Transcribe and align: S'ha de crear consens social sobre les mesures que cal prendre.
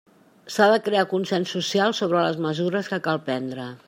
S'ha 0.53 0.67
de 0.71 0.77
crear 0.87 1.03
consens 1.11 1.53
social 1.57 1.95
sobre 1.99 2.23
les 2.29 2.41
mesures 2.47 2.91
que 2.95 3.01
cal 3.09 3.23
prendre. 3.29 3.69